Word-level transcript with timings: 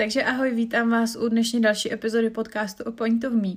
Takže 0.00 0.24
ahoj, 0.24 0.54
vítám 0.54 0.90
vás 0.90 1.16
u 1.16 1.28
dnešní 1.28 1.60
další 1.60 1.92
epizody 1.92 2.30
podcastu 2.30 2.84
o 2.84 2.92
Point 2.92 3.24
of 3.24 3.32
Me. 3.32 3.52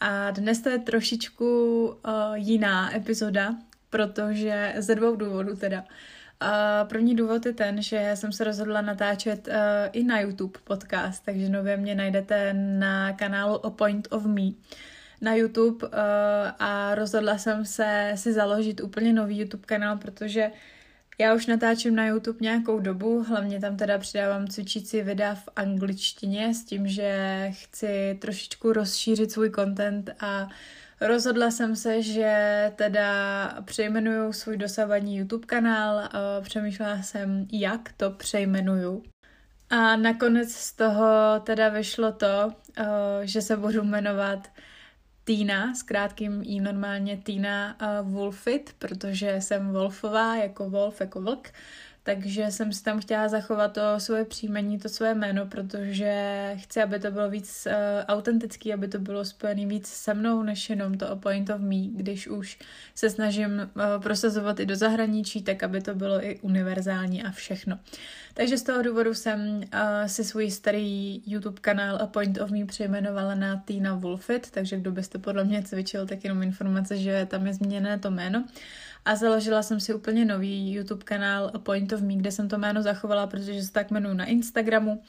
A 0.00 0.30
dnes 0.30 0.60
to 0.60 0.68
je 0.68 0.78
trošičku 0.78 1.84
uh, 1.86 2.12
jiná 2.34 2.96
epizoda, 2.96 3.54
protože 3.90 4.74
ze 4.76 4.94
dvou 4.94 5.16
důvodů 5.16 5.56
teda. 5.56 5.80
Uh, 5.82 6.88
první 6.88 7.16
důvod 7.16 7.46
je 7.46 7.52
ten, 7.52 7.82
že 7.82 8.10
jsem 8.14 8.32
se 8.32 8.44
rozhodla 8.44 8.80
natáčet 8.80 9.48
uh, 9.48 9.54
i 9.92 10.04
na 10.04 10.20
YouTube 10.20 10.58
podcast, 10.64 11.24
takže 11.24 11.48
nově 11.48 11.76
mě 11.76 11.94
najdete 11.94 12.52
na 12.52 13.12
kanálu 13.12 13.66
A 13.66 13.70
Point 13.70 14.08
of 14.10 14.24
Me 14.24 14.50
na 15.20 15.34
YouTube 15.34 15.86
uh, 15.86 15.92
a 16.58 16.94
rozhodla 16.94 17.38
jsem 17.38 17.64
se 17.64 18.12
si 18.14 18.32
založit 18.32 18.80
úplně 18.80 19.12
nový 19.12 19.38
YouTube 19.38 19.66
kanál, 19.66 19.98
protože 19.98 20.50
já 21.18 21.34
už 21.34 21.46
natáčím 21.46 21.96
na 21.96 22.06
YouTube 22.06 22.38
nějakou 22.40 22.80
dobu, 22.80 23.22
hlavně 23.22 23.60
tam 23.60 23.76
teda 23.76 23.98
přidávám 23.98 24.48
cvičící 24.48 25.02
videa 25.02 25.34
v 25.34 25.48
angličtině 25.56 26.54
s 26.54 26.64
tím, 26.64 26.88
že 26.88 27.50
chci 27.50 28.18
trošičku 28.20 28.72
rozšířit 28.72 29.32
svůj 29.32 29.50
content 29.50 30.10
a 30.20 30.48
rozhodla 31.00 31.50
jsem 31.50 31.76
se, 31.76 32.02
že 32.02 32.72
teda 32.76 33.04
přejmenuju 33.64 34.32
svůj 34.32 34.56
dosavadní 34.56 35.16
YouTube 35.16 35.46
kanál, 35.46 36.08
přemýšlela 36.42 37.02
jsem, 37.02 37.46
jak 37.52 37.92
to 37.96 38.10
přejmenuju. 38.10 39.02
A 39.70 39.96
nakonec 39.96 40.52
z 40.52 40.72
toho 40.72 41.06
teda 41.44 41.68
vyšlo 41.68 42.12
to, 42.12 42.52
že 43.22 43.42
se 43.42 43.56
budu 43.56 43.84
jmenovat 43.84 44.48
Týna, 45.26 45.74
s 45.74 45.82
krátkým 45.82 46.42
i 46.44 46.60
normálně 46.60 47.16
Týna 47.16 47.76
uh, 48.02 48.12
Wolfit, 48.12 48.74
protože 48.78 49.36
jsem 49.40 49.72
Wolfová, 49.72 50.36
jako 50.36 50.70
Wolf, 50.70 51.00
jako 51.00 51.20
vlk, 51.20 51.52
takže 52.06 52.50
jsem 52.50 52.72
si 52.72 52.82
tam 52.82 53.00
chtěla 53.00 53.28
zachovat 53.28 53.72
to 53.72 53.80
svoje 53.98 54.24
příjmení, 54.24 54.78
to 54.78 54.88
své 54.88 55.14
jméno, 55.14 55.46
protože 55.46 56.52
chci, 56.56 56.82
aby 56.82 56.98
to 56.98 57.10
bylo 57.10 57.30
víc 57.30 57.66
uh, 57.66 57.72
autentický, 58.08 58.74
aby 58.74 58.88
to 58.88 58.98
bylo 58.98 59.24
spojené 59.24 59.66
víc 59.66 59.86
se 59.86 60.14
mnou, 60.14 60.42
než 60.42 60.70
jenom 60.70 60.98
to 60.98 61.10
a 61.10 61.16
point 61.16 61.50
of 61.50 61.60
me, 61.60 61.76
když 61.76 62.28
už 62.28 62.58
se 62.94 63.10
snažím 63.10 63.50
uh, 63.50 64.02
prosazovat 64.02 64.60
i 64.60 64.66
do 64.66 64.76
zahraničí, 64.76 65.42
tak 65.42 65.62
aby 65.62 65.80
to 65.80 65.94
bylo 65.94 66.24
i 66.24 66.38
univerzální 66.40 67.22
a 67.22 67.30
všechno. 67.30 67.78
Takže 68.34 68.58
z 68.58 68.62
toho 68.62 68.82
důvodu 68.82 69.14
jsem 69.14 69.56
uh, 69.56 69.62
si 70.06 70.24
svůj 70.24 70.50
starý 70.50 71.22
YouTube 71.26 71.60
kanál 71.60 71.98
A 72.02 72.06
Point 72.06 72.40
of 72.40 72.50
Me 72.50 72.66
přejmenovala 72.66 73.34
na 73.34 73.62
Tina 73.66 73.94
Wolfit, 73.94 74.50
takže 74.50 74.76
kdo 74.76 74.92
byste 74.92 75.18
podle 75.18 75.44
mě 75.44 75.62
cvičil, 75.62 76.06
tak 76.06 76.24
jenom 76.24 76.42
informace, 76.42 76.96
že 76.96 77.26
tam 77.30 77.46
je 77.46 77.54
změněné 77.54 77.98
to 77.98 78.10
jméno. 78.10 78.44
A 79.06 79.16
založila 79.16 79.62
jsem 79.62 79.80
si 79.80 79.94
úplně 79.94 80.24
nový 80.24 80.72
YouTube 80.72 81.04
kanál 81.04 81.50
Point 81.58 81.92
of 81.92 82.00
Me, 82.00 82.14
kde 82.14 82.32
jsem 82.32 82.48
to 82.48 82.58
jméno 82.58 82.82
zachovala, 82.82 83.26
protože 83.26 83.62
se 83.62 83.72
tak 83.72 83.90
jmenuji 83.90 84.14
na 84.14 84.24
Instagramu 84.24 85.02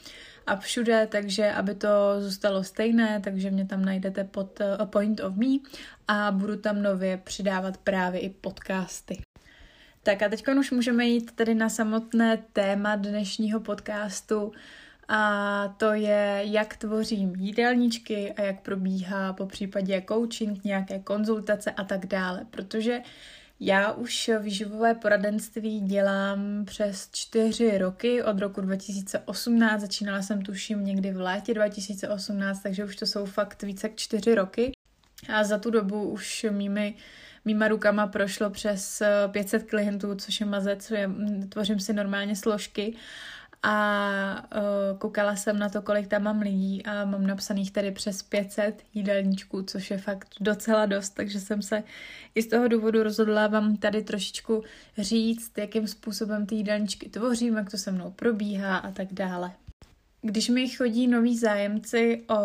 a 0.48 0.56
všude, 0.56 1.08
takže 1.12 1.52
aby 1.52 1.76
to 1.76 1.88
zůstalo 2.20 2.64
stejné, 2.64 3.22
takže 3.24 3.52
mě 3.52 3.66
tam 3.66 3.86
najdete 3.86 4.24
pod 4.24 4.62
A 4.80 4.86
Point 4.86 5.20
of 5.20 5.36
Me 5.36 5.46
a 6.08 6.32
budu 6.32 6.58
tam 6.58 6.82
nově 6.82 7.18
přidávat 7.24 7.78
právě 7.78 8.20
i 8.20 8.30
podcasty. 8.30 9.22
Tak 10.04 10.22
a 10.22 10.30
teď 10.30 10.48
už 10.60 10.72
můžeme 10.72 11.06
jít 11.06 11.32
tedy 11.32 11.56
na 11.56 11.70
samotné 11.70 12.38
téma 12.54 12.96
dnešního 12.96 13.60
podcastu 13.60 14.52
a 15.08 15.76
to 15.78 15.94
je, 15.94 16.40
jak 16.44 16.78
tvořím 16.78 17.36
jídelníčky 17.36 18.34
a 18.34 18.42
jak 18.42 18.62
probíhá 18.62 19.34
po 19.34 19.46
případě 19.46 20.04
coaching, 20.08 20.64
nějaké 20.64 21.00
konzultace 21.00 21.72
a 21.72 21.84
tak 21.84 22.06
dále, 22.06 22.46
protože 22.52 23.02
já 23.60 23.92
už 23.92 24.32
výživové 24.40 24.94
poradenství 24.94 25.82
dělám 25.82 26.66
přes 26.66 27.10
čtyři 27.12 27.78
roky, 27.78 28.24
od 28.24 28.40
roku 28.40 28.62
2018, 28.62 29.82
začínala 29.82 30.22
jsem 30.22 30.42
tuším 30.42 30.86
někdy 30.86 31.12
v 31.12 31.22
létě 31.22 31.54
2018, 31.54 32.64
takže 32.64 32.86
už 32.86 32.96
to 32.96 33.06
jsou 33.06 33.26
fakt 33.26 33.64
více 33.64 33.88
jak 33.88 33.96
čtyři 33.96 34.36
roky. 34.36 34.72
A 35.34 35.44
za 35.44 35.58
tu 35.58 35.70
dobu 35.70 36.10
už 36.10 36.46
mými 36.50 36.96
mýma 37.46 37.68
rukama 37.68 38.08
prošlo 38.08 38.50
přes 38.50 39.02
500 39.32 39.64
klientů, 39.64 40.16
což 40.16 40.40
je 40.40 40.46
mazec, 40.46 40.92
tvořím 41.50 41.80
si 41.80 41.94
normálně 41.94 42.36
složky 42.36 42.96
a 43.64 44.48
uh, 44.56 44.98
koukala 44.98 45.36
jsem 45.36 45.60
na 45.60 45.70
to, 45.70 45.82
kolik 45.82 46.08
tam 46.08 46.24
mám 46.24 46.40
lidí 46.40 46.86
a 46.86 47.06
mám 47.06 47.28
napsaných 47.28 47.72
tady 47.72 47.92
přes 47.92 48.24
500 48.24 48.84
jídelníčků, 48.94 49.64
což 49.64 49.92
je 49.92 49.98
fakt 49.98 50.28
docela 50.40 50.86
dost, 50.86 51.10
takže 51.10 51.40
jsem 51.40 51.62
se 51.62 51.84
i 52.36 52.42
z 52.42 52.48
toho 52.48 52.68
důvodu 52.68 53.04
rozhodla 53.04 53.48
vám 53.48 53.78
tady 53.78 54.04
trošičku 54.04 54.64
říct, 54.98 55.58
jakým 55.58 55.88
způsobem 55.88 56.46
ty 56.46 56.56
jídelníčky 56.56 57.10
tvořím, 57.10 57.56
jak 57.56 57.72
to 57.72 57.78
se 57.78 57.92
mnou 57.92 58.12
probíhá 58.12 58.78
a 58.78 58.92
tak 58.92 59.14
dále. 59.14 59.52
Když 60.22 60.50
mi 60.50 60.70
chodí 60.70 61.08
noví 61.08 61.38
zájemci 61.38 62.24
o 62.30 62.36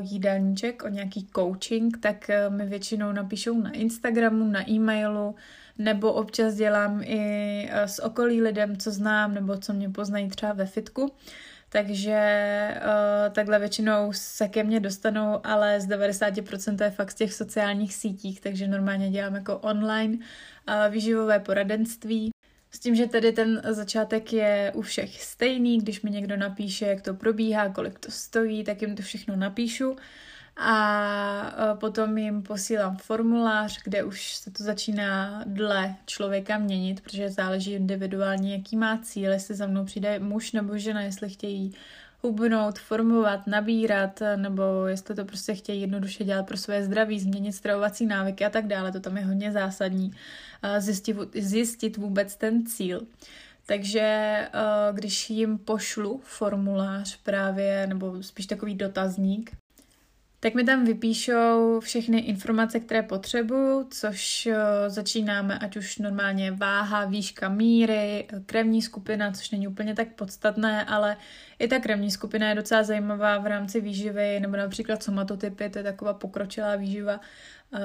jídelníček, 0.00 0.84
o 0.84 0.88
nějaký 0.88 1.26
coaching, 1.34 1.98
tak 1.98 2.30
eh, 2.30 2.50
mi 2.50 2.66
většinou 2.66 3.12
napíšou 3.12 3.60
na 3.60 3.70
Instagramu, 3.72 4.44
na 4.44 4.70
e-mailu, 4.70 5.34
nebo 5.78 6.12
občas 6.12 6.54
dělám 6.54 7.02
i 7.04 7.68
eh, 7.70 7.88
s 7.88 8.02
okolí 8.02 8.42
lidem, 8.42 8.76
co 8.76 8.90
znám, 8.90 9.34
nebo 9.34 9.56
co 9.56 9.72
mě 9.72 9.90
poznají 9.90 10.28
třeba 10.28 10.52
ve 10.52 10.66
fitku. 10.66 11.12
Takže 11.72 12.20
uh, 12.76 13.32
takhle 13.32 13.58
většinou 13.58 14.12
se 14.12 14.48
ke 14.48 14.64
mně 14.64 14.80
dostanou, 14.80 15.40
ale 15.44 15.80
z 15.80 15.88
90% 15.88 16.76
to 16.76 16.84
je 16.84 16.90
fakt 16.90 17.10
z 17.10 17.14
těch 17.14 17.34
sociálních 17.34 17.94
sítích, 17.94 18.40
takže 18.40 18.68
normálně 18.68 19.10
dělám 19.10 19.34
jako 19.34 19.58
online 19.58 20.14
uh, 20.14 20.92
výživové 20.92 21.40
poradenství. 21.40 22.30
S 22.70 22.78
tím, 22.78 22.94
že 22.94 23.06
tedy 23.06 23.32
ten 23.32 23.62
začátek 23.68 24.32
je 24.32 24.72
u 24.74 24.82
všech 24.82 25.22
stejný, 25.22 25.78
když 25.78 26.02
mi 26.02 26.10
někdo 26.10 26.36
napíše, 26.36 26.86
jak 26.86 27.02
to 27.02 27.14
probíhá, 27.14 27.68
kolik 27.68 27.98
to 27.98 28.10
stojí, 28.10 28.64
tak 28.64 28.82
jim 28.82 28.96
to 28.96 29.02
všechno 29.02 29.36
napíšu 29.36 29.96
a 30.64 31.76
potom 31.80 32.18
jim 32.18 32.42
posílám 32.42 32.96
formulář, 32.96 33.82
kde 33.84 34.04
už 34.04 34.36
se 34.36 34.50
to 34.50 34.64
začíná 34.64 35.42
dle 35.46 35.94
člověka 36.06 36.58
měnit, 36.58 37.00
protože 37.00 37.30
záleží 37.30 37.72
individuálně, 37.72 38.54
jaký 38.56 38.76
má 38.76 38.98
cíl, 38.98 39.32
jestli 39.32 39.54
za 39.54 39.66
mnou 39.66 39.84
přijde 39.84 40.18
muž 40.18 40.52
nebo 40.52 40.78
žena, 40.78 41.02
jestli 41.02 41.28
chtějí 41.28 41.74
hubnout, 42.22 42.78
formovat, 42.78 43.46
nabírat, 43.46 44.22
nebo 44.36 44.86
jestli 44.86 45.14
to 45.14 45.24
prostě 45.24 45.54
chtějí 45.54 45.80
jednoduše 45.80 46.24
dělat 46.24 46.46
pro 46.46 46.56
své 46.56 46.84
zdraví, 46.84 47.20
změnit 47.20 47.52
stravovací 47.52 48.06
návyky 48.06 48.44
a 48.44 48.50
tak 48.50 48.66
dále. 48.66 48.92
To 48.92 49.00
tam 49.00 49.16
je 49.16 49.24
hodně 49.24 49.52
zásadní 49.52 50.12
zjistit, 50.78 51.16
zjistit 51.34 51.96
vůbec 51.96 52.36
ten 52.36 52.66
cíl. 52.66 53.06
Takže 53.66 54.48
když 54.92 55.30
jim 55.30 55.58
pošlu 55.58 56.20
formulář 56.24 57.16
právě, 57.16 57.86
nebo 57.86 58.22
spíš 58.22 58.46
takový 58.46 58.74
dotazník, 58.74 59.50
tak 60.42 60.54
mi 60.54 60.64
tam 60.64 60.84
vypíšou 60.84 61.80
všechny 61.80 62.18
informace, 62.18 62.80
které 62.80 63.02
potřebuju, 63.02 63.86
což 63.90 64.46
eh, 64.46 64.56
začínáme 64.90 65.58
ať 65.58 65.76
už 65.76 65.98
normálně 65.98 66.52
váha, 66.52 67.04
výška 67.04 67.48
míry, 67.48 68.28
krevní 68.46 68.82
skupina, 68.82 69.32
což 69.32 69.50
není 69.50 69.68
úplně 69.68 69.94
tak 69.94 70.08
podstatné, 70.08 70.84
ale 70.84 71.16
i 71.58 71.68
ta 71.68 71.78
krevní 71.78 72.10
skupina 72.10 72.48
je 72.48 72.54
docela 72.54 72.82
zajímavá 72.82 73.38
v 73.38 73.46
rámci 73.46 73.80
výživy, 73.80 74.40
nebo 74.40 74.56
například 74.56 75.02
somatotypy, 75.02 75.70
to 75.70 75.78
je 75.78 75.82
taková 75.82 76.14
pokročilá 76.14 76.76
výživa, 76.76 77.20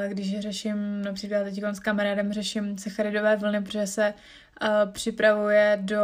když 0.08 0.40
řeším, 0.40 1.02
například 1.02 1.44
teď 1.44 1.64
s 1.64 1.80
kamarádem 1.80 2.34
řeším 2.34 2.78
sacharidové 2.78 3.36
vlny, 3.36 3.62
protože 3.62 3.88
se 3.88 4.14
uh, 4.62 4.92
připravuje 4.92 5.80
do 5.82 6.02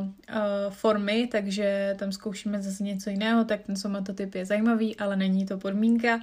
uh, 0.00 0.36
formy, 0.70 1.26
takže 1.26 1.96
tam 1.98 2.12
zkoušíme 2.12 2.62
zase 2.62 2.82
něco 2.84 3.10
jiného, 3.10 3.44
tak 3.44 3.60
ten 3.60 3.76
somatotyp 3.76 4.34
je 4.34 4.46
zajímavý, 4.46 4.96
ale 4.96 5.16
není 5.16 5.46
to 5.46 5.58
podmínka. 5.58 6.20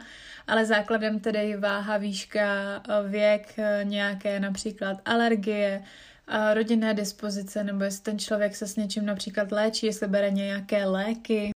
Ale 0.48 0.66
základem 0.66 1.20
tedy 1.20 1.58
váha, 1.58 1.98
výška, 1.98 2.44
věk, 3.08 3.56
nějaké 3.84 4.40
například 4.40 4.98
alergie, 5.06 5.84
rodinné 6.54 6.94
dispozice, 6.94 7.64
nebo 7.64 7.84
jestli 7.84 8.04
ten 8.04 8.20
člověk 8.20 8.56
se 8.56 8.68
s 8.68 8.76
něčím 8.76 9.06
například 9.06 9.52
léčí, 9.52 9.86
jestli 9.86 10.08
bere 10.08 10.32
nějaké 10.32 10.86
léky, 10.86 11.55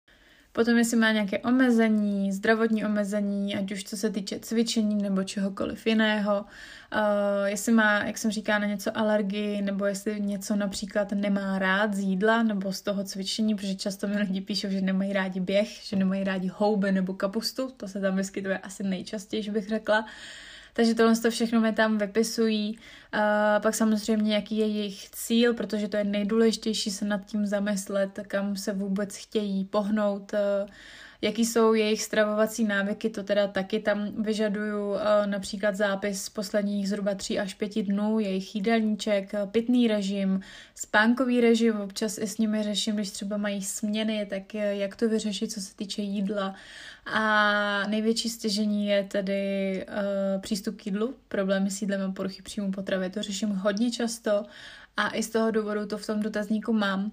Potom, 0.51 0.77
jestli 0.77 0.97
má 0.97 1.11
nějaké 1.11 1.39
omezení, 1.39 2.31
zdravotní 2.31 2.85
omezení, 2.85 3.55
ať 3.55 3.71
už 3.71 3.83
co 3.83 3.97
se 3.97 4.09
týče 4.09 4.39
cvičení 4.39 4.95
nebo 4.95 5.23
čehokoliv 5.23 5.87
jiného, 5.87 6.45
uh, 6.93 7.45
jestli 7.45 7.71
má, 7.71 8.03
jak 8.03 8.17
jsem 8.17 8.31
říká, 8.31 8.59
na 8.59 8.65
něco 8.65 8.97
alergii, 8.97 9.61
nebo 9.61 9.85
jestli 9.85 10.21
něco 10.21 10.55
například 10.55 11.11
nemá 11.11 11.59
rád 11.59 11.93
z 11.93 11.99
jídla 11.99 12.43
nebo 12.43 12.73
z 12.73 12.81
toho 12.81 13.03
cvičení, 13.03 13.55
protože 13.55 13.75
často 13.75 14.07
mi 14.07 14.17
lidi 14.17 14.41
píšou, 14.41 14.69
že 14.69 14.81
nemají 14.81 15.13
rádi 15.13 15.39
běh, 15.39 15.83
že 15.83 15.95
nemají 15.95 16.23
rádi 16.23 16.51
houby 16.55 16.91
nebo 16.91 17.13
kapustu, 17.13 17.71
to 17.77 17.87
se 17.87 18.01
tam 18.01 18.15
vyskytuje 18.15 18.57
asi 18.57 18.83
nejčastěji, 18.83 19.51
bych 19.51 19.67
řekla. 19.67 19.99
Uh, 19.99 20.05
takže 20.73 20.95
tohle 20.95 21.15
to 21.15 21.31
všechno 21.31 21.61
mi 21.61 21.73
tam 21.73 21.97
vypisují. 21.97 22.77
Uh, 23.13 23.61
pak 23.61 23.75
samozřejmě, 23.75 24.35
jaký 24.35 24.57
je 24.57 24.67
jejich 24.67 25.09
cíl, 25.09 25.53
protože 25.53 25.87
to 25.87 25.97
je 25.97 26.03
nejdůležitější 26.03 26.91
se 26.91 27.05
nad 27.05 27.25
tím 27.25 27.45
zamyslet, 27.45 28.19
kam 28.27 28.55
se 28.55 28.73
vůbec 28.73 29.15
chtějí 29.15 29.65
pohnout, 29.65 30.33
uh, 30.33 30.69
jaký 31.21 31.45
jsou 31.45 31.73
jejich 31.73 32.03
stravovací 32.03 32.63
návyky, 32.63 33.09
to 33.09 33.23
teda 33.23 33.47
taky 33.47 33.79
tam 33.79 34.23
vyžaduju 34.23 34.95
například 35.25 35.75
zápis 35.75 36.29
posledních 36.29 36.89
zhruba 36.89 37.15
3 37.15 37.39
až 37.39 37.53
5 37.53 37.81
dnů, 37.83 38.19
jejich 38.19 38.55
jídelníček, 38.55 39.31
pitný 39.51 39.87
režim, 39.87 40.41
spánkový 40.75 41.41
režim, 41.41 41.81
občas 41.81 42.17
i 42.17 42.27
s 42.27 42.37
nimi 42.37 42.63
řeším, 42.63 42.95
když 42.95 43.11
třeba 43.11 43.37
mají 43.37 43.61
směny, 43.61 44.27
tak 44.29 44.53
jak 44.53 44.95
to 44.95 45.09
vyřešit, 45.09 45.51
co 45.51 45.61
se 45.61 45.75
týče 45.75 46.01
jídla. 46.01 46.55
A 47.05 47.87
největší 47.87 48.29
stěžení 48.29 48.87
je 48.87 49.03
tedy 49.03 49.85
uh, 49.87 50.41
přístup 50.41 50.81
k 50.81 50.85
jídlu, 50.85 51.15
problémy 51.27 51.71
s 51.71 51.81
jídlem 51.81 52.01
a 52.01 52.11
poruchy 52.11 52.41
příjmu 52.41 52.71
potravy. 52.71 53.09
To 53.09 53.21
řeším 53.21 53.49
hodně 53.49 53.91
často 53.91 54.45
a 54.97 55.15
i 55.15 55.23
z 55.23 55.29
toho 55.29 55.51
důvodu 55.51 55.85
to 55.85 55.97
v 55.97 56.05
tom 56.05 56.19
dotazníku 56.19 56.73
mám. 56.73 57.11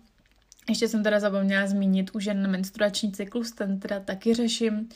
Ještě 0.68 0.88
jsem 0.88 1.02
teda 1.02 1.20
zapomněla 1.20 1.66
zmínit 1.66 2.10
už 2.14 2.24
jen 2.24 2.50
menstruační 2.50 3.12
cyklus, 3.12 3.52
ten 3.52 3.80
teda 3.80 4.00
taky 4.00 4.34
řeším. 4.34 4.88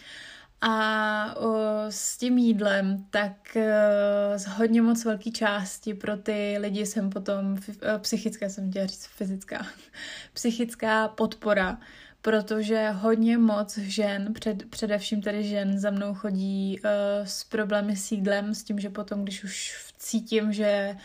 A 0.61 1.37
o, 1.37 1.55
s 1.89 2.19
tím 2.19 2.39
jídlem, 2.39 3.07
tak 3.11 3.57
o, 3.57 4.39
z 4.39 4.47
hodně 4.47 4.83
moc 4.83 5.05
velké 5.05 5.31
části 5.31 5.95
pro 5.95 6.17
ty 6.17 6.57
lidi 6.61 6.87
jsem 6.87 7.11
potom, 7.11 7.57
o, 7.57 7.99
psychická 7.99 8.49
jsem 8.49 8.71
chtěla 8.71 8.87
říct, 8.87 9.07
fyzická, 9.07 9.67
psychická 10.33 11.09
podpora, 11.09 11.79
protože 12.23 12.91
hodně 12.91 13.39
moc 13.39 13.79
žen, 13.79 14.33
před, 14.33 14.71
především 14.71 15.23
tedy 15.23 15.45
žen, 15.45 15.79
za 15.79 15.91
mnou 15.91 16.15
chodí 16.15 16.81
uh, 16.85 16.91
s 17.27 17.45
problémy 17.45 17.97
s 17.97 18.13
jídlem, 18.13 18.55
s 18.55 18.63
tím, 18.63 18.81
že 18.81 18.91
potom, 18.91 19.23
když 19.23 19.45
už 19.45 19.85
cítím, 19.99 20.53
že 20.53 20.97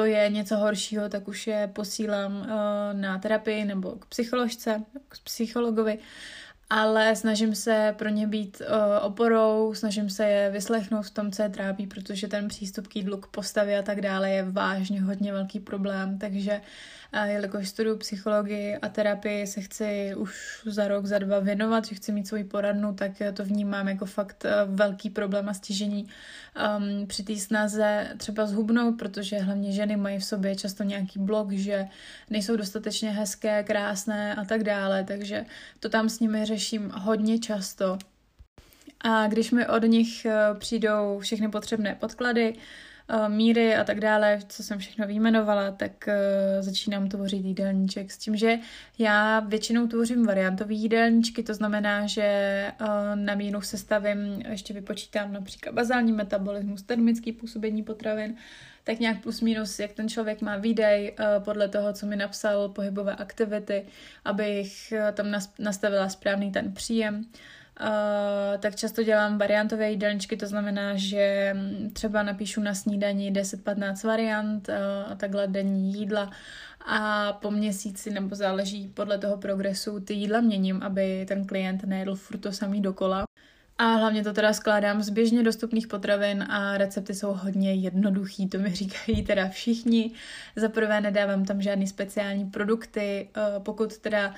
to 0.00 0.04
je 0.06 0.28
něco 0.28 0.56
horšího, 0.56 1.08
tak 1.08 1.28
už 1.28 1.46
je 1.46 1.70
posílám 1.72 2.36
uh, 2.40 2.46
na 3.00 3.18
terapii 3.18 3.64
nebo 3.64 3.90
k 3.90 4.06
psycholožce, 4.06 4.82
k 5.08 5.18
psychologovi 5.24 5.98
ale 6.72 7.16
snažím 7.16 7.54
se 7.54 7.94
pro 7.98 8.08
ně 8.08 8.26
být 8.26 8.60
uh, 8.60 9.06
oporou, 9.06 9.74
snažím 9.74 10.10
se 10.10 10.24
je 10.24 10.50
vyslechnout 10.50 11.02
v 11.02 11.10
tom, 11.10 11.32
co 11.32 11.42
je 11.42 11.48
trápí, 11.48 11.86
protože 11.86 12.28
ten 12.28 12.48
přístup 12.48 12.86
k 12.86 12.96
jídlu, 12.96 13.16
k 13.16 13.26
postavě 13.26 13.78
a 13.78 13.82
tak 13.82 14.00
dále 14.00 14.30
je 14.30 14.42
vážně 14.50 15.02
hodně 15.02 15.32
velký 15.32 15.60
problém, 15.60 16.18
takže 16.18 16.52
uh, 16.52 16.60
jelikož 17.12 17.68
studuju 17.68 17.96
psychologii 17.96 18.76
a 18.76 18.88
terapii, 18.88 19.46
se 19.46 19.60
chci 19.60 20.14
už 20.16 20.62
za 20.64 20.88
rok, 20.88 21.06
za 21.06 21.18
dva 21.18 21.40
věnovat, 21.40 21.84
že 21.84 21.94
chci 21.94 22.12
mít 22.12 22.28
svoji 22.28 22.44
poradnu, 22.44 22.94
tak 22.94 23.12
to 23.34 23.44
vnímám 23.44 23.88
jako 23.88 24.06
fakt 24.06 24.44
uh, 24.44 24.74
velký 24.74 25.10
problém 25.10 25.48
a 25.48 25.54
stěžení 25.54 26.08
um, 26.78 27.06
při 27.06 27.22
té 27.22 27.36
snaze 27.36 28.08
třeba 28.16 28.46
zhubnout, 28.46 28.98
protože 28.98 29.38
hlavně 29.38 29.72
ženy 29.72 29.96
mají 29.96 30.18
v 30.18 30.24
sobě 30.24 30.56
často 30.56 30.82
nějaký 30.82 31.18
blok, 31.18 31.52
že 31.52 31.88
nejsou 32.30 32.56
dostatečně 32.56 33.10
hezké, 33.10 33.62
krásné 33.62 34.34
a 34.34 34.44
tak 34.44 34.64
dále, 34.64 35.04
takže 35.04 35.44
to 35.80 35.88
tam 35.88 36.08
s 36.08 36.20
nimi 36.20 36.44
řeším 36.44 36.90
hodně 36.94 37.38
často. 37.38 37.98
A 39.00 39.26
když 39.26 39.50
mi 39.50 39.66
od 39.66 39.82
nich 39.82 40.24
eh, 40.24 40.34
přijdou 40.58 41.18
všechny 41.18 41.48
potřebné 41.48 41.94
podklady, 41.94 42.54
eh, 42.56 42.89
míry 43.28 43.76
a 43.76 43.84
tak 43.84 44.00
dále, 44.00 44.38
co 44.48 44.62
jsem 44.62 44.78
všechno 44.78 45.06
vyjmenovala, 45.06 45.70
tak 45.70 46.08
uh, 46.08 46.62
začínám 46.62 47.08
tvořit 47.08 47.44
jídelníček 47.44 48.10
s 48.10 48.18
tím, 48.18 48.36
že 48.36 48.58
já 48.98 49.40
většinou 49.40 49.86
tvořím 49.86 50.26
variantové 50.26 50.74
jídelníčky, 50.74 51.42
to 51.42 51.54
znamená, 51.54 52.06
že 52.06 52.72
uh, 52.80 52.86
na 53.14 53.34
míru 53.34 53.60
sestavím, 53.60 54.42
ještě 54.48 54.74
vypočítám 54.74 55.32
například 55.32 55.74
bazální 55.74 56.12
metabolismus, 56.12 56.82
termický 56.82 57.32
působení 57.32 57.82
potravin, 57.82 58.34
tak 58.84 59.00
nějak 59.00 59.22
plus 59.22 59.40
minus, 59.40 59.78
jak 59.78 59.92
ten 59.92 60.08
člověk 60.08 60.40
má 60.40 60.56
výdej 60.56 61.16
podle 61.44 61.68
toho, 61.68 61.92
co 61.92 62.06
mi 62.06 62.16
napsal, 62.16 62.68
pohybové 62.68 63.16
aktivity, 63.16 63.86
abych 64.24 64.92
tam 65.12 65.26
nastavila 65.58 66.08
správný 66.08 66.52
ten 66.52 66.72
příjem. 66.72 67.24
Uh, 67.80 68.60
tak 68.60 68.76
často 68.76 69.02
dělám 69.02 69.38
variantové 69.38 69.90
jídelníčky, 69.90 70.36
to 70.36 70.46
znamená, 70.46 70.92
že 70.96 71.56
třeba 71.92 72.22
napíšu 72.22 72.60
na 72.60 72.74
snídaní 72.74 73.32
10-15 73.32 74.06
variant 74.06 74.68
uh, 74.68 74.74
a 75.12 75.14
takhle 75.14 75.46
denní 75.46 75.92
jídla 75.92 76.30
a 76.86 77.32
po 77.32 77.50
měsíci 77.50 78.10
nebo 78.10 78.34
záleží 78.34 78.88
podle 78.88 79.18
toho 79.18 79.36
progresu 79.36 80.00
ty 80.00 80.14
jídla 80.14 80.40
měním, 80.40 80.82
aby 80.82 81.24
ten 81.28 81.46
klient 81.46 81.84
nejedl 81.84 82.16
furt 82.16 82.38
to 82.38 82.52
samý 82.52 82.80
dokola. 82.80 83.29
A 83.80 83.84
hlavně 83.84 84.24
to 84.24 84.32
teda 84.32 84.52
skládám 84.52 85.02
z 85.02 85.10
běžně 85.10 85.42
dostupných 85.42 85.86
potravin 85.86 86.42
a 86.42 86.78
recepty 86.78 87.14
jsou 87.14 87.32
hodně 87.32 87.74
jednoduchý, 87.74 88.48
to 88.48 88.58
mi 88.58 88.70
říkají 88.74 89.22
teda 89.22 89.48
všichni. 89.48 90.10
Za 90.56 90.68
prvé 90.68 91.00
nedávám 91.00 91.44
tam 91.44 91.62
žádný 91.62 91.86
speciální 91.86 92.44
produkty, 92.50 93.28
eh, 93.36 93.40
pokud 93.58 93.98
teda 93.98 94.34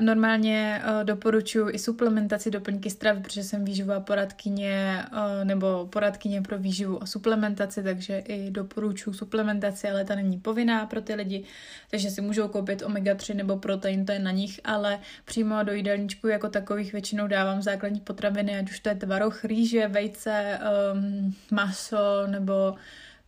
normálně 0.00 0.82
eh, 0.84 1.04
doporučuji 1.04 1.70
i 1.70 1.78
suplementaci 1.78 2.50
doplňky 2.50 2.90
stravy, 2.90 3.20
protože 3.20 3.42
jsem 3.44 3.64
výživová 3.64 4.00
poradkyně 4.00 5.04
eh, 5.12 5.44
nebo 5.44 5.88
poradkyně 5.92 6.42
pro 6.42 6.58
výživu 6.58 7.02
a 7.02 7.06
suplementaci, 7.06 7.82
takže 7.82 8.18
i 8.18 8.50
doporučuji 8.50 9.12
suplementaci, 9.12 9.88
ale 9.88 10.04
ta 10.04 10.14
není 10.14 10.38
povinná 10.38 10.86
pro 10.86 11.00
ty 11.00 11.14
lidi, 11.14 11.44
takže 11.90 12.10
si 12.10 12.20
můžou 12.20 12.48
koupit 12.48 12.82
omega-3 12.82 13.34
nebo 13.34 13.56
protein, 13.56 14.06
to 14.06 14.12
je 14.12 14.18
na 14.18 14.30
nich, 14.30 14.60
ale 14.64 14.98
přímo 15.24 15.62
do 15.62 15.72
jídelníčku 15.72 16.28
jako 16.28 16.48
takových 16.48 16.92
většinou 16.92 17.26
dávám 17.26 17.62
základní 17.62 18.00
potraviny, 18.00 18.58
ať 18.58 18.69
už 18.70 18.80
to 18.80 18.88
je 18.88 18.94
tvaroh, 18.94 19.44
rýže, 19.44 19.88
vejce, 19.88 20.58
um, 20.92 21.34
maso 21.50 22.26
nebo 22.26 22.74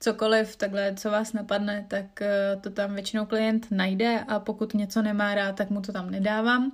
cokoliv, 0.03 0.57
takhle, 0.57 0.95
co 0.95 1.11
vás 1.11 1.33
napadne, 1.33 1.85
tak 1.89 2.07
uh, 2.21 2.61
to 2.63 2.71
tam 2.71 2.95
většinou 2.95 3.27
klient 3.27 3.67
najde 3.71 4.21
a 4.29 4.41
pokud 4.41 4.75
něco 4.75 5.03
nemá 5.03 5.35
rád, 5.35 5.57
tak 5.57 5.71
mu 5.71 5.81
to 5.81 5.93
tam 5.93 6.11
nedávám 6.11 6.73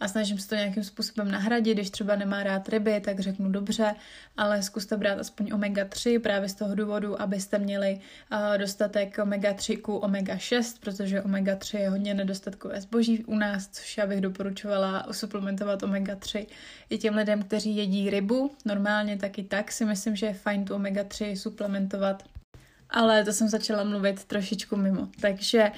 a 0.00 0.08
snažím 0.08 0.38
se 0.38 0.48
to 0.48 0.54
nějakým 0.54 0.84
způsobem 0.84 1.30
nahradit. 1.30 1.74
Když 1.74 1.90
třeba 1.90 2.16
nemá 2.16 2.42
rád 2.42 2.68
ryby, 2.68 3.00
tak 3.00 3.20
řeknu 3.20 3.50
dobře, 3.50 3.94
ale 4.36 4.62
zkuste 4.62 4.96
brát 4.96 5.18
aspoň 5.18 5.46
omega-3 5.46 6.20
právě 6.20 6.48
z 6.48 6.54
toho 6.54 6.74
důvodu, 6.74 7.22
abyste 7.22 7.58
měli 7.58 8.00
uh, 8.32 8.58
dostatek 8.58 9.18
omega-3 9.18 9.80
ku 9.80 9.96
omega-6, 9.98 10.76
protože 10.80 11.20
omega-3 11.20 11.78
je 11.78 11.90
hodně 11.90 12.14
nedostatkové 12.14 12.80
zboží 12.80 13.24
u 13.24 13.34
nás, 13.34 13.68
což 13.68 13.98
já 13.98 14.06
bych 14.06 14.20
doporučovala 14.20 15.06
suplementovat 15.10 15.82
omega-3 15.82 16.46
i 16.90 16.98
těm 16.98 17.14
lidem, 17.14 17.42
kteří 17.42 17.76
jedí 17.76 18.10
rybu. 18.10 18.50
Normálně 18.64 19.16
taky 19.16 19.42
tak 19.42 19.72
si 19.72 19.84
myslím, 19.84 20.16
že 20.16 20.26
je 20.26 20.34
fajn 20.34 20.64
tu 20.64 20.74
omega-3 20.74 21.36
suplementovat 21.36 22.22
ale 22.90 23.24
to 23.24 23.32
jsem 23.32 23.48
začala 23.48 23.84
mluvit 23.84 24.24
trošičku 24.24 24.76
mimo. 24.76 25.08
Takže 25.20 25.72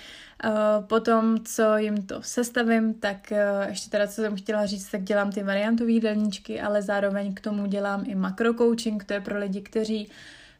uh, 0.45 0.51
potom, 0.87 1.45
co 1.45 1.77
jim 1.77 2.07
to 2.07 2.23
sestavím, 2.23 2.95
tak 2.95 3.33
uh, 3.33 3.69
ještě 3.69 3.91
teda, 3.91 4.07
co 4.07 4.23
jsem 4.23 4.37
chtěla 4.37 4.67
říct, 4.67 4.91
tak 4.91 5.03
dělám 5.03 5.33
ty 5.33 5.43
variantové 5.43 5.91
jídelníčky, 5.91 6.61
ale 6.61 6.83
zároveň 6.83 7.35
k 7.35 7.41
tomu 7.41 7.67
dělám 7.67 8.05
i 8.07 8.15
makrocoaching, 8.15 9.05
to 9.05 9.13
je 9.13 9.21
pro 9.21 9.39
lidi, 9.39 9.61
kteří 9.61 10.11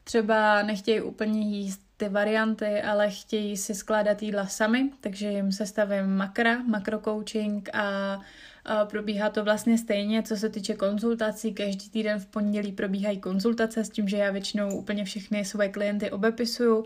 třeba 0.05 0.63
nechtějí 0.63 1.01
úplně 1.01 1.41
jíst 1.41 1.81
ty 1.97 2.09
varianty, 2.09 2.83
ale 2.83 3.11
chtějí 3.11 3.57
si 3.57 3.75
skládat 3.75 4.23
jídla 4.23 4.47
sami, 4.47 4.91
takže 5.01 5.31
jim 5.31 5.53
sestavím 5.53 6.17
makra, 6.17 6.63
makrocoaching 6.63 7.69
a 7.73 8.21
Probíhá 8.85 9.31
to 9.31 9.45
vlastně 9.45 9.79
stejně, 9.79 10.23
co 10.23 10.37
se 10.37 10.49
týče 10.49 10.75
konzultací. 10.75 11.55
Každý 11.55 11.91
týden 11.91 12.21
v 12.21 12.27
pondělí 12.27 12.73
probíhají 12.73 13.19
konzultace 13.19 13.85
s 13.85 13.91
tím, 13.91 14.09
že 14.09 14.17
já 14.17 14.31
většinou 14.31 14.77
úplně 14.77 15.05
všechny 15.05 15.45
svoje 15.45 15.69
klienty 15.69 16.11
obepisuju, 16.11 16.85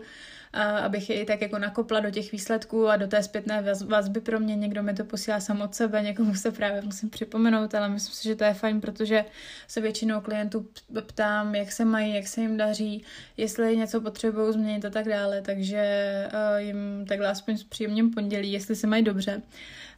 abych 0.83 1.09
je 1.09 1.21
i 1.21 1.25
tak 1.25 1.41
jako 1.41 1.59
nakopla 1.59 1.99
do 1.99 2.11
těch 2.11 2.31
výsledků 2.31 2.87
a 2.87 2.95
do 2.95 3.07
té 3.07 3.23
zpětné 3.23 3.63
vazby 3.87 4.21
pro 4.21 4.39
mě. 4.39 4.55
Někdo 4.55 4.83
mi 4.83 4.93
to 4.93 5.03
posílá 5.03 5.39
sam 5.39 5.61
od 5.61 5.75
sebe, 5.75 6.01
někomu 6.01 6.35
se 6.35 6.51
právě 6.51 6.81
musím 6.81 7.09
připomenout, 7.09 7.75
ale 7.75 7.89
myslím 7.89 8.15
si, 8.15 8.23
že 8.23 8.35
to 8.35 8.43
je 8.43 8.53
fajn, 8.53 8.81
protože 8.81 9.25
se 9.67 9.81
většinou 9.81 10.21
klientů 10.21 10.67
ptám, 11.07 11.55
jak 11.55 11.71
se 11.71 11.85
mají, 11.85 12.15
jak 12.15 12.27
se 12.27 12.41
jim 12.41 12.57
daří, 12.57 13.03
jestli 13.37 13.77
něco 13.77 14.01
potřebují 14.01 14.53
změnit 14.53 14.85
a 14.85 14.89
tak 14.89 15.05
dále, 15.07 15.41
takže 15.41 16.13
jim 16.57 17.05
takhle 17.07 17.27
aspoň 17.27 17.57
s 17.57 17.63
příjemným 17.63 18.11
pondělí, 18.11 18.51
jestli 18.51 18.75
se 18.75 18.87
mají 18.87 19.03
dobře. 19.03 19.41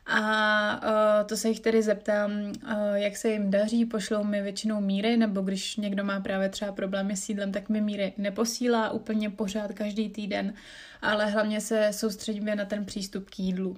A 0.07 0.81
uh, 0.83 1.27
to 1.27 1.37
se 1.37 1.49
jich 1.49 1.59
tedy 1.59 1.83
zeptám, 1.83 2.31
uh, 2.31 2.51
jak 2.93 3.17
se 3.17 3.29
jim 3.29 3.51
daří, 3.51 3.85
pošlou 3.85 4.23
mi 4.23 4.41
většinou 4.41 4.81
míry, 4.81 5.17
nebo 5.17 5.41
když 5.41 5.77
někdo 5.77 6.03
má 6.03 6.19
právě 6.19 6.49
třeba 6.49 6.71
problémy 6.71 7.17
s 7.17 7.29
jídlem, 7.29 7.51
tak 7.51 7.69
mi 7.69 7.81
míry 7.81 8.13
neposílá 8.17 8.89
úplně 8.89 9.29
pořád 9.29 9.73
každý 9.73 10.09
týden, 10.09 10.53
ale 11.01 11.25
hlavně 11.25 11.61
se 11.61 11.89
soustředíme 11.91 12.55
na 12.55 12.65
ten 12.65 12.85
přístup 12.85 13.29
k 13.29 13.39
jídlu. 13.39 13.77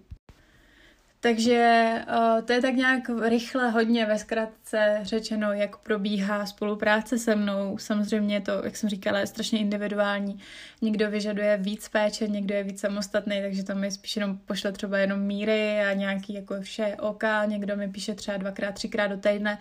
Takže 1.22 1.92
uh, 2.08 2.42
to 2.42 2.54
je 2.54 2.62
tak 2.62 2.76
nějak 2.76 3.10
rychle, 3.28 3.70
hodně 3.70 4.06
ve 4.06 4.20
zkratce 4.20 5.00
řečeno, 5.02 5.54
jak 5.54 5.78
probíhá 5.78 6.46
spolupráce 6.46 7.18
se 7.18 7.36
mnou. 7.36 7.78
Samozřejmě 7.78 8.42
to, 8.42 8.52
jak 8.64 8.76
jsem 8.76 8.90
říkala, 8.90 9.20
je 9.20 9.28
strašně 9.28 9.60
individuální. 9.60 10.40
Někdo 10.82 11.12
vyžaduje 11.12 11.58
víc 11.58 11.90
péče, 11.90 12.28
někdo 12.28 12.56
je 12.56 12.64
víc 12.64 12.80
samostatný, 12.80 13.42
takže 13.42 13.64
tam 13.64 13.80
mi 13.80 13.92
spíš 13.92 14.16
jenom 14.16 14.38
pošle 14.38 14.72
třeba 14.72 14.98
jenom 14.98 15.20
míry 15.20 15.80
a 15.80 15.94
nějaký 15.94 16.34
jako 16.34 16.62
vše 16.62 16.96
oka. 17.00 17.46
Někdo 17.46 17.76
mi 17.76 17.88
píše 17.88 18.16
třeba 18.16 18.38
dvakrát, 18.38 18.72
třikrát 18.72 19.08
do 19.08 19.18
týdne, 19.18 19.58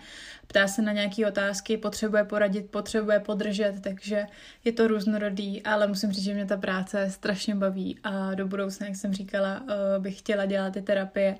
ptá 0.47 0.67
se 0.67 0.81
na 0.81 0.91
nějaké 0.91 1.27
otázky, 1.27 1.77
potřebuje 1.77 2.23
poradit, 2.23 2.71
potřebuje 2.71 3.19
podržet, 3.19 3.73
takže 3.81 4.25
je 4.65 4.71
to 4.71 4.87
různorodý, 4.87 5.63
ale 5.63 5.87
musím 5.87 6.11
říct, 6.11 6.23
že 6.23 6.33
mě 6.33 6.45
ta 6.45 6.57
práce 6.57 7.09
strašně 7.09 7.55
baví 7.55 7.99
a 8.03 8.33
do 8.33 8.47
budoucna, 8.47 8.87
jak 8.87 8.95
jsem 8.95 9.13
říkala, 9.13 9.61
uh, 9.61 10.03
bych 10.03 10.19
chtěla 10.19 10.45
dělat 10.45 10.73
ty 10.73 10.81
terapie 10.81 11.35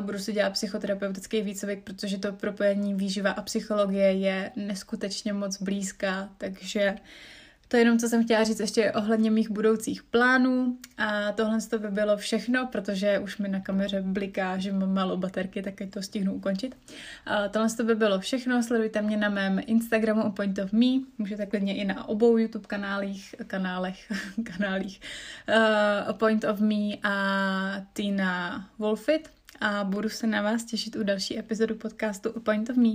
budu 0.00 0.18
si 0.18 0.32
dělat 0.32 0.50
psychoterapeutický 0.50 1.42
výcvik, 1.42 1.84
protože 1.84 2.18
to 2.18 2.32
propojení 2.32 2.94
výživa 2.94 3.30
a 3.30 3.42
psychologie 3.42 4.12
je 4.12 4.52
neskutečně 4.56 5.32
moc 5.32 5.62
blízká, 5.62 6.28
takže 6.38 6.94
to 7.72 7.76
je 7.76 7.80
jenom, 7.80 7.98
co 7.98 8.08
jsem 8.08 8.24
chtěla 8.24 8.44
říct 8.44 8.60
ještě 8.60 8.92
ohledně 8.92 9.30
mých 9.30 9.50
budoucích 9.50 10.02
plánů. 10.02 10.78
A 10.98 11.32
tohle 11.32 11.60
to 11.60 11.78
by 11.78 11.88
bylo 11.88 12.16
všechno, 12.16 12.68
protože 12.72 13.18
už 13.18 13.38
mi 13.38 13.48
na 13.48 13.60
kameře 13.60 14.02
bliká, 14.02 14.58
že 14.58 14.72
mám 14.72 14.94
málo 14.94 15.16
baterky, 15.16 15.62
tak 15.62 15.74
to 15.90 16.02
stihnu 16.02 16.34
ukončit. 16.34 16.76
A 17.26 17.48
tohle 17.48 17.70
to 17.70 17.84
by 17.84 17.94
bylo 17.94 18.20
všechno, 18.20 18.62
sledujte 18.62 19.02
mě 19.02 19.16
na 19.16 19.28
mém 19.28 19.60
Instagramu 19.66 20.32
Point 20.32 20.58
of 20.58 20.72
Me, 20.72 20.86
můžete 21.18 21.46
klidně 21.46 21.76
i 21.76 21.84
na 21.84 22.08
obou 22.08 22.36
YouTube 22.36 22.66
kanálích, 22.66 23.34
kanálech, 23.46 24.12
kanálích 24.44 25.00
uh, 25.48 26.12
Point 26.12 26.44
of 26.44 26.60
Me 26.60 26.96
a 27.02 27.86
Tina 27.92 28.68
Wolfit 28.78 29.28
a 29.62 29.84
budu 29.84 30.08
se 30.08 30.26
na 30.26 30.42
vás 30.42 30.64
těšit 30.64 30.96
u 30.96 31.02
další 31.02 31.38
epizodu 31.38 31.74
podcastu 31.74 32.40
Point 32.40 32.70
of 32.70 32.76
Me. 32.76 32.88